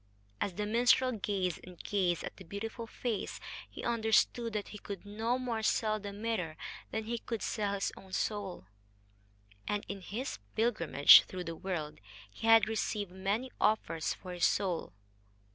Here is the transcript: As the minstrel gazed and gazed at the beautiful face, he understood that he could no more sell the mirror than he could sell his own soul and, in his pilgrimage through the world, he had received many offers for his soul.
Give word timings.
As 0.41 0.53
the 0.53 0.65
minstrel 0.65 1.11
gazed 1.11 1.59
and 1.63 1.77
gazed 1.77 2.23
at 2.23 2.37
the 2.37 2.43
beautiful 2.43 2.87
face, 2.87 3.39
he 3.69 3.83
understood 3.83 4.51
that 4.53 4.69
he 4.69 4.79
could 4.79 5.05
no 5.05 5.37
more 5.37 5.61
sell 5.61 5.99
the 5.99 6.11
mirror 6.11 6.57
than 6.89 7.03
he 7.03 7.19
could 7.19 7.43
sell 7.43 7.75
his 7.75 7.91
own 7.95 8.11
soul 8.11 8.65
and, 9.67 9.85
in 9.87 10.01
his 10.01 10.39
pilgrimage 10.55 11.21
through 11.25 11.43
the 11.43 11.55
world, 11.55 11.99
he 12.31 12.47
had 12.47 12.67
received 12.67 13.11
many 13.11 13.51
offers 13.59 14.15
for 14.15 14.33
his 14.33 14.45
soul. 14.45 14.91